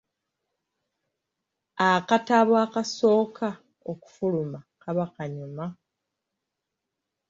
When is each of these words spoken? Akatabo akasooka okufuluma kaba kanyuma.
Akatabo 1.89 2.53
akasooka 2.65 3.47
okufuluma 3.91 4.59
kaba 4.81 5.05
kanyuma. 5.15 5.65